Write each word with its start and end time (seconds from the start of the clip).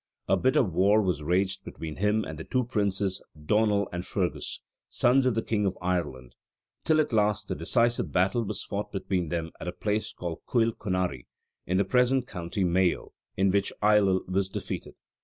A 0.27 0.35
bitter 0.35 0.63
war 0.63 0.99
was 0.99 1.21
waged 1.21 1.63
between 1.63 1.97
him 1.97 2.25
and 2.25 2.39
the 2.39 2.43
two 2.43 2.63
princes 2.63 3.21
Donall 3.39 3.87
and 3.93 4.03
Fergus, 4.03 4.59
sons 4.89 5.27
of 5.27 5.35
the 5.35 5.43
king 5.43 5.63
of 5.67 5.77
Ireland, 5.79 6.33
till 6.83 6.99
at 6.99 7.13
last 7.13 7.51
a 7.51 7.55
decisive 7.55 8.11
battle 8.11 8.43
was 8.43 8.63
fought 8.63 8.91
between 8.91 9.29
them 9.29 9.51
at 9.59 9.67
a 9.67 9.71
place 9.71 10.11
called 10.11 10.41
Cúil 10.47 10.71
Conari, 10.71 11.27
in 11.67 11.77
the 11.77 11.85
present 11.85 12.25
county 12.25 12.63
Mayo, 12.63 13.13
in 13.37 13.51
which 13.51 13.71
Ailill 13.83 14.27
was 14.27 14.49
defeated. 14.49 14.95